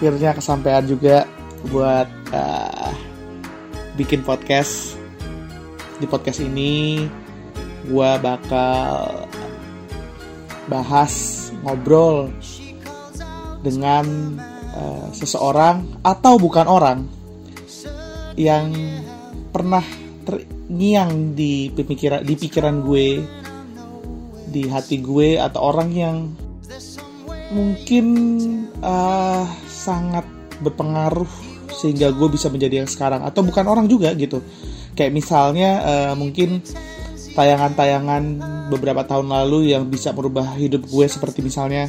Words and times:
akhirnya 0.00 0.32
kesampaian 0.32 0.80
juga 0.88 1.28
buat 1.68 2.08
uh, 2.32 2.88
bikin 4.00 4.24
podcast. 4.24 4.96
Di 6.00 6.08
podcast 6.08 6.40
ini 6.40 7.04
gue 7.84 8.10
bakal 8.24 9.28
bahas 10.72 11.12
ngobrol 11.60 12.32
dengan 13.60 14.40
uh, 14.72 15.12
seseorang 15.12 16.00
atau 16.00 16.40
bukan 16.40 16.64
orang 16.64 17.04
yang 18.40 18.72
pernah 19.52 19.84
terngiang 20.24 21.36
di 21.36 21.68
pemikiran 21.76 22.24
di 22.24 22.34
pikiran 22.40 22.80
gue 22.80 23.20
di 24.48 24.64
hati 24.64 24.96
gue 25.04 25.36
atau 25.36 25.60
orang 25.60 25.92
yang 25.92 26.16
mungkin 27.50 28.06
uh, 28.80 29.44
sangat 29.66 30.26
berpengaruh 30.62 31.28
sehingga 31.70 32.10
gue 32.10 32.28
bisa 32.30 32.50
menjadi 32.50 32.82
yang 32.84 32.90
sekarang. 32.90 33.22
Atau 33.22 33.46
bukan 33.46 33.66
orang 33.66 33.86
juga 33.86 34.14
gitu. 34.14 34.42
Kayak 34.94 35.12
misalnya 35.14 35.70
uh, 35.82 36.14
mungkin 36.18 36.62
tayangan-tayangan 37.34 38.22
beberapa 38.68 39.06
tahun 39.06 39.30
lalu 39.30 39.74
yang 39.74 39.86
bisa 39.86 40.10
merubah 40.10 40.54
hidup 40.58 40.86
gue 40.86 41.06
seperti 41.06 41.46
misalnya 41.46 41.86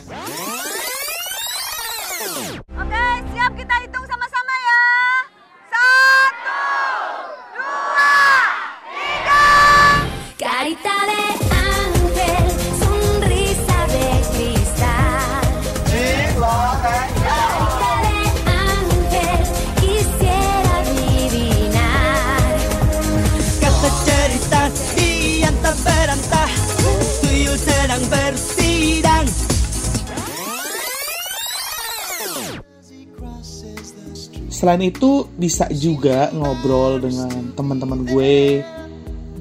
Selain 34.52 34.84
itu 34.84 35.32
bisa 35.40 35.72
juga 35.72 36.28
ngobrol 36.36 37.00
dengan 37.00 37.56
teman-teman 37.56 38.04
gue 38.04 38.62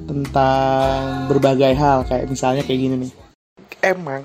tentang 0.06 1.26
berbagai 1.26 1.74
hal 1.74 2.06
kayak 2.06 2.30
misalnya 2.30 2.62
kayak 2.62 2.78
gini 2.78 2.94
nih. 3.06 3.12
Emang 3.82 4.22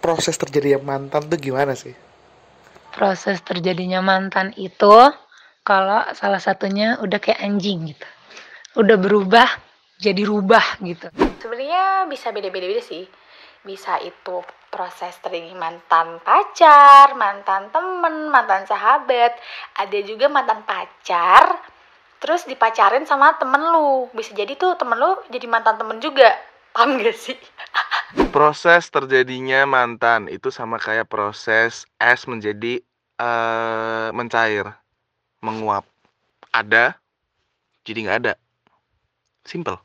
proses 0.00 0.34
terjadi 0.40 0.80
mantan 0.80 1.28
tuh 1.28 1.36
gimana 1.36 1.76
sih? 1.76 1.92
proses 2.92 3.40
terjadinya 3.40 4.04
mantan 4.04 4.52
itu 4.60 4.92
kalau 5.64 6.04
salah 6.12 6.38
satunya 6.38 7.00
udah 7.00 7.18
kayak 7.18 7.40
anjing 7.40 7.96
gitu. 7.96 8.06
Udah 8.76 9.00
berubah 9.00 9.48
jadi 9.96 10.22
rubah 10.28 10.78
gitu. 10.84 11.08
Sebenarnya 11.40 12.06
bisa 12.06 12.30
beda-beda 12.30 12.68
beda 12.68 12.82
sih. 12.84 13.08
Bisa 13.62 14.02
itu 14.02 14.42
proses 14.74 15.14
dari 15.22 15.54
mantan 15.54 16.18
pacar, 16.26 17.14
mantan 17.14 17.70
temen, 17.70 18.26
mantan 18.28 18.66
sahabat. 18.66 19.38
Ada 19.78 19.98
juga 20.02 20.26
mantan 20.26 20.66
pacar, 20.66 21.62
terus 22.18 22.42
dipacarin 22.46 23.06
sama 23.06 23.38
temen 23.38 23.62
lu. 23.62 24.10
Bisa 24.10 24.34
jadi 24.34 24.58
tuh 24.58 24.74
temen 24.74 24.98
lu 24.98 25.14
jadi 25.30 25.46
mantan 25.46 25.78
temen 25.78 26.02
juga. 26.02 26.34
Paham 26.74 26.98
gak 26.98 27.14
sih? 27.14 27.36
proses 28.32 28.88
terjadinya 28.88 29.64
mantan 29.68 30.28
itu 30.28 30.48
sama 30.52 30.76
kayak 30.80 31.08
proses 31.08 31.84
es 32.00 32.20
menjadi 32.24 32.80
eh 33.20 34.08
mencair, 34.12 34.72
menguap. 35.44 35.84
Ada, 36.52 36.96
jadi 37.84 37.98
nggak 38.08 38.18
ada. 38.24 38.34
Simple. 39.44 39.80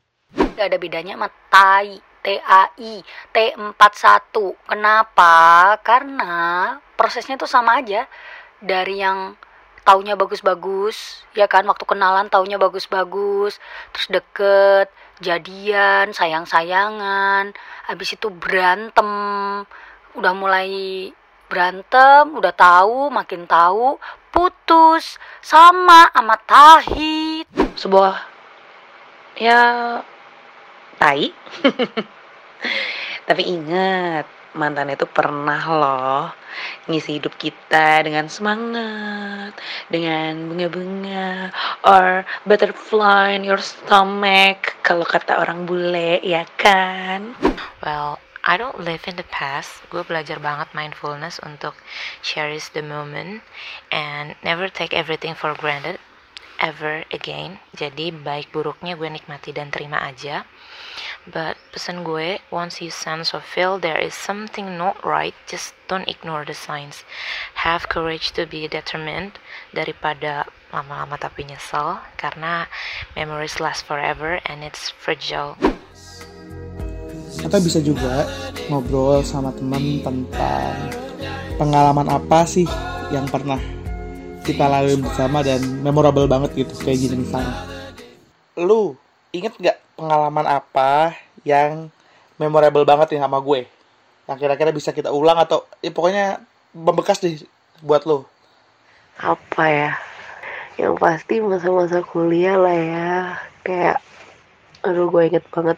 Gak 0.58 0.68
ada 0.68 0.78
bedanya 0.78 1.16
sama 1.16 1.28
TAI, 1.48 1.96
T-A-I, 2.22 3.02
T41. 3.30 4.34
Kenapa? 4.66 5.36
Karena 5.82 6.76
prosesnya 6.98 7.38
tuh 7.38 7.50
sama 7.50 7.78
aja. 7.78 8.06
Dari 8.58 8.98
yang 8.98 9.38
taunya 9.88 10.20
bagus-bagus, 10.20 11.24
ya 11.32 11.48
kan? 11.48 11.64
Waktu 11.64 11.88
kenalan 11.88 12.28
taunya 12.28 12.60
bagus-bagus, 12.60 13.56
terus 13.96 14.06
deket, 14.12 14.92
jadian, 15.24 16.12
sayang-sayangan, 16.12 17.56
habis 17.88 18.12
itu 18.12 18.28
berantem, 18.28 19.08
udah 20.12 20.32
mulai 20.36 21.08
berantem, 21.48 22.36
udah 22.36 22.52
tahu, 22.52 23.08
makin 23.08 23.48
tahu, 23.48 23.96
putus, 24.28 25.16
sama 25.40 26.12
sama 26.12 26.36
tahi, 26.44 27.48
Sebuah 27.78 28.28
ya 29.38 29.62
tai. 30.98 31.30
Tapi 33.28 33.42
ingat, 33.46 34.26
mantan 34.58 34.90
itu 34.90 35.06
pernah 35.06 35.62
loh 35.68 36.26
ngisi 36.88 37.20
hidup 37.20 37.36
kita 37.36 38.02
dengan 38.02 38.26
semangat, 38.26 39.54
dengan 39.92 40.48
bunga-bunga, 40.48 41.52
or 41.84 42.24
butterfly 42.48 43.36
in 43.36 43.44
your 43.44 43.60
stomach, 43.60 44.74
kalau 44.82 45.04
kata 45.04 45.38
orang 45.38 45.68
bule, 45.68 46.18
ya 46.24 46.48
kan? 46.56 47.36
Well, 47.84 48.18
I 48.48 48.56
don't 48.56 48.80
live 48.80 49.04
in 49.04 49.20
the 49.20 49.28
past. 49.28 49.84
Gue 49.92 50.00
belajar 50.02 50.40
banget 50.40 50.72
mindfulness 50.72 51.36
untuk 51.44 51.76
cherish 52.24 52.72
the 52.72 52.80
moment 52.80 53.44
and 53.92 54.32
never 54.40 54.72
take 54.72 54.96
everything 54.96 55.36
for 55.36 55.52
granted 55.52 56.00
ever 56.58 57.06
again. 57.14 57.62
Jadi 57.74 58.10
baik 58.10 58.50
buruknya 58.50 58.98
gue 58.98 59.08
nikmati 59.08 59.54
dan 59.54 59.70
terima 59.70 60.02
aja. 60.02 60.44
But 61.28 61.60
pesan 61.74 62.08
gue, 62.08 62.40
once 62.48 62.80
you 62.80 62.88
sense 62.88 63.36
or 63.36 63.44
feel 63.44 63.76
there 63.76 64.00
is 64.00 64.16
something 64.16 64.80
not 64.80 65.00
right, 65.04 65.36
just 65.44 65.76
don't 65.86 66.08
ignore 66.08 66.48
the 66.48 66.56
signs. 66.56 67.04
Have 67.62 67.92
courage 67.92 68.32
to 68.38 68.48
be 68.48 68.64
determined 68.64 69.36
daripada 69.76 70.48
lama-lama 70.72 71.16
tapi 71.16 71.48
nyesel 71.48 72.00
karena 72.16 72.68
memories 73.16 73.60
last 73.60 73.84
forever 73.84 74.40
and 74.48 74.64
it's 74.64 74.88
fragile. 74.88 75.56
Atau 77.44 77.60
bisa 77.60 77.78
juga 77.84 78.24
ngobrol 78.72 79.20
sama 79.22 79.52
teman 79.52 80.00
tentang 80.00 80.74
pengalaman 81.60 82.08
apa 82.08 82.48
sih 82.48 82.66
yang 83.12 83.28
pernah 83.28 83.60
kita 84.48 84.64
lalui 84.64 84.96
bersama 84.96 85.44
dan 85.44 85.60
memorable 85.84 86.24
banget 86.24 86.64
gitu 86.64 86.72
kayak 86.80 87.04
gini 87.04 87.28
misalnya. 87.28 87.52
Lu 88.56 88.96
inget 89.36 89.52
gak 89.60 89.76
pengalaman 90.00 90.48
apa 90.48 91.12
yang 91.44 91.92
memorable 92.40 92.88
banget 92.88 93.12
nih 93.12 93.20
sama 93.20 93.44
gue? 93.44 93.68
Yang 94.24 94.38
kira-kira 94.40 94.70
bisa 94.72 94.96
kita 94.96 95.12
ulang 95.12 95.36
atau 95.36 95.68
ya 95.84 95.92
pokoknya 95.92 96.40
membekas 96.72 97.20
deh 97.20 97.36
buat 97.84 98.08
lo. 98.08 98.24
apa 99.18 99.64
ya 99.66 99.90
yang 100.78 100.94
pasti 100.94 101.42
masa-masa 101.42 102.06
kuliah 102.06 102.54
lah 102.54 102.70
ya 102.78 103.10
kayak 103.66 103.98
aduh 104.86 105.10
gue 105.10 105.26
inget 105.26 105.42
banget 105.50 105.74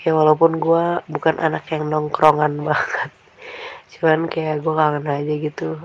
ya 0.00 0.16
walaupun 0.16 0.56
gue 0.56 1.04
bukan 1.04 1.36
anak 1.36 1.68
yang 1.68 1.92
nongkrongan 1.92 2.56
banget 2.72 3.12
cuman 3.92 4.24
kayak 4.32 4.64
gue 4.64 4.72
kangen 4.72 5.04
aja 5.04 5.34
gitu 5.36 5.76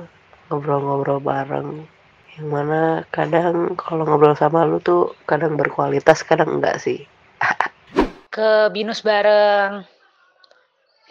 ngobrol-ngobrol 0.51 1.23
bareng 1.23 1.87
yang 2.35 2.47
mana 2.51 3.07
kadang 3.07 3.79
kalau 3.79 4.03
ngobrol 4.03 4.35
sama 4.35 4.67
lu 4.67 4.83
tuh 4.83 5.15
kadang 5.23 5.55
berkualitas 5.55 6.27
kadang 6.27 6.59
enggak 6.59 6.83
sih 6.83 7.07
Ke 8.31 8.71
binus 8.71 9.03
bareng, 9.03 9.83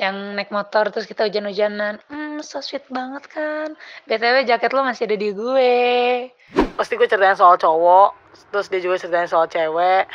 yang 0.01 0.33
naik 0.33 0.49
motor 0.49 0.89
terus 0.89 1.05
kita 1.05 1.29
hujan-hujanan. 1.29 2.01
Hmm, 2.09 2.41
so 2.41 2.65
sweet 2.65 2.89
banget 2.89 3.29
kan. 3.29 3.77
BTW 4.09 4.49
jaket 4.49 4.73
lo 4.73 4.81
masih 4.81 5.05
ada 5.05 5.21
di 5.21 5.29
gue. 5.29 5.77
pasti 6.81 6.97
gue 6.97 7.05
ceritain 7.05 7.37
soal 7.37 7.61
cowok 7.61 8.17
terus 8.51 8.73
dia 8.73 8.81
juga 8.81 8.97
ceritain 8.97 9.29
soal 9.29 9.47
cewek 9.47 10.09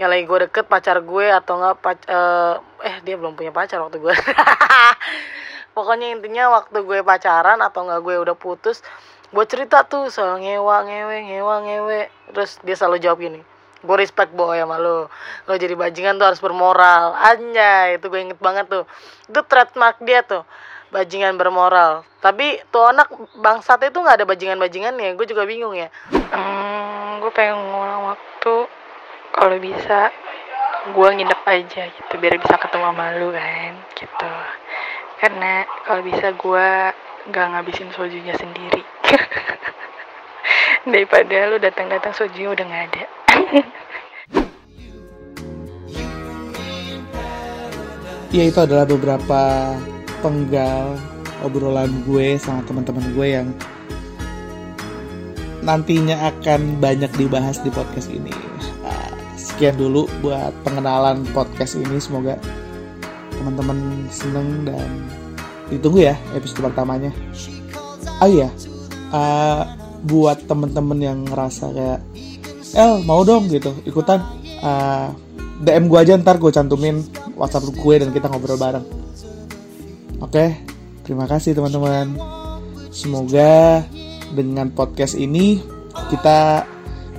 yang 0.00 0.08
lagi 0.08 0.24
gue 0.24 0.48
deket 0.48 0.64
pacar 0.64 0.96
gue 1.04 1.26
atau 1.28 1.60
enggak 1.60 1.76
pac 1.84 1.98
eh, 2.08 2.54
eh 2.88 2.96
dia 3.04 3.20
belum 3.20 3.36
punya 3.36 3.52
pacar 3.52 3.84
waktu 3.84 4.00
gue 4.00 4.14
pokoknya 5.72 6.14
intinya 6.14 6.60
waktu 6.60 6.82
gue 6.82 7.00
pacaran 7.06 7.58
atau 7.62 7.86
enggak 7.86 8.00
gue 8.02 8.16
udah 8.20 8.36
putus 8.36 8.82
gue 9.30 9.44
cerita 9.46 9.86
tuh 9.86 10.10
soal 10.10 10.42
ngewa 10.42 10.82
ngewe 10.90 11.16
ngewa 11.30 11.54
ngewe. 11.62 12.00
Terus 12.34 12.58
dia 12.66 12.74
selalu 12.74 12.98
jawab 12.98 13.18
gini 13.22 13.40
gue 13.80 13.96
respect 13.96 14.32
boy 14.36 14.60
sama 14.60 14.76
lo. 14.76 15.08
Lo 15.48 15.56
jadi 15.56 15.72
bajingan 15.72 16.20
tuh 16.20 16.26
harus 16.28 16.40
bermoral. 16.42 17.16
Anjay 17.16 17.96
itu 17.96 18.12
gue 18.12 18.20
inget 18.20 18.40
banget 18.40 18.68
tuh. 18.68 18.84
Itu 19.24 19.40
trademark 19.48 20.02
dia 20.04 20.20
tuh 20.20 20.44
bajingan 20.92 21.40
bermoral. 21.40 22.04
Tapi 22.20 22.60
tuh 22.68 22.92
anak 22.92 23.08
bangsat 23.40 23.80
itu 23.88 23.96
nggak 23.96 24.20
ada 24.20 24.26
bajingan 24.28 24.60
bajingan 24.60 25.00
ya 25.00 25.16
gue 25.16 25.26
juga 25.26 25.48
bingung 25.48 25.72
ya. 25.72 25.88
Hmm, 26.12 27.24
gue 27.24 27.32
pengen 27.32 27.56
ngulang 27.56 28.12
waktu. 28.12 28.68
Kalau 29.30 29.56
bisa 29.56 30.12
gue 30.80 31.08
nginep 31.12 31.40
aja 31.44 31.82
gitu 31.92 32.12
biar 32.16 32.40
bisa 32.40 32.56
ketemu 32.56 32.88
sama 32.88 33.12
lu 33.20 33.28
kan 33.36 33.72
gitu 33.92 34.32
karena 35.20 35.68
kalau 35.84 36.00
bisa 36.00 36.32
gue 36.32 36.68
gak 37.28 37.46
ngabisin 37.52 37.92
sojunya 37.92 38.32
sendiri 38.40 38.80
daripada 40.90 41.52
lu 41.52 41.60
datang-datang 41.60 42.16
sojunya 42.16 42.48
udah 42.56 42.64
nggak 42.64 42.88
ada 42.88 43.04
ya 48.32 48.48
itu 48.48 48.56
adalah 48.64 48.88
beberapa 48.88 49.76
penggal 50.24 50.96
obrolan 51.44 51.92
gue 52.08 52.40
sama 52.40 52.64
teman-teman 52.64 53.04
gue 53.12 53.28
yang 53.28 53.52
nantinya 55.60 56.32
akan 56.32 56.80
banyak 56.80 57.12
dibahas 57.20 57.60
di 57.60 57.68
podcast 57.68 58.08
ini. 58.08 58.32
Nah, 58.80 59.12
sekian 59.36 59.76
dulu 59.76 60.08
buat 60.24 60.56
pengenalan 60.64 61.28
podcast 61.36 61.76
ini. 61.76 62.00
Semoga 62.00 62.40
teman-teman 63.40 64.04
seneng 64.12 64.68
dan 64.68 64.88
ditunggu 65.72 66.12
ya 66.12 66.14
episode 66.36 66.68
pertamanya. 66.68 67.08
Oh 68.20 68.28
iya, 68.28 68.52
uh, 69.16 69.64
buat 70.04 70.44
teman-teman 70.44 70.98
yang 71.00 71.18
ngerasa 71.24 71.72
kayak 71.72 72.00
El 72.70 73.02
mau 73.02 73.26
dong 73.26 73.50
gitu 73.50 73.74
ikutan 73.82 74.22
uh, 74.62 75.10
DM 75.60 75.90
gue 75.90 75.98
aja 75.98 76.14
ntar 76.16 76.38
gue 76.38 76.54
cantumin 76.54 77.02
WhatsApp 77.34 77.72
gue 77.72 77.94
dan 77.98 78.12
kita 78.14 78.28
ngobrol 78.28 78.60
bareng. 78.60 78.86
Oke, 80.20 80.56
terima 81.04 81.24
kasih 81.24 81.56
teman-teman. 81.56 82.16
Semoga 82.92 83.84
dengan 84.36 84.68
podcast 84.70 85.16
ini 85.16 85.58
kita 86.12 86.64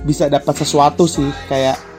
bisa 0.02 0.26
dapat 0.26 0.54
sesuatu 0.58 1.06
sih 1.06 1.28
kayak 1.46 1.91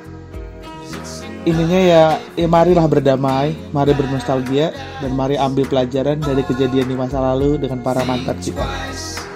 ininya 1.44 1.80
ya, 1.80 2.04
ya 2.40 2.48
marilah 2.48 2.88
berdamai, 2.88 3.56
mari 3.75 3.92
bernostalgia 3.95 4.72
dan 5.04 5.12
mari 5.16 5.36
ambil 5.36 5.68
pelajaran 5.68 6.19
dari 6.19 6.44
kejadian 6.44 6.88
di 6.88 6.95
masa 6.95 7.19
lalu 7.19 7.60
dengan 7.60 7.84
para 7.84 8.04
mantan 8.07 8.40
kita. 8.40 8.63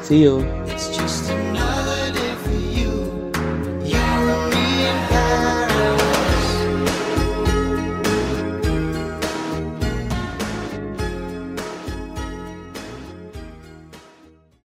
See 0.03 0.23
you. 0.23 0.43